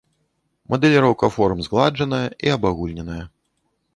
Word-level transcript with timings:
Мадэліроўка 0.73 1.29
форм 1.35 1.61
згладжаная 1.67 2.23
і 2.47 2.53
абагульненая. 2.57 3.21